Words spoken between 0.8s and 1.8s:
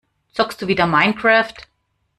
Minecraft?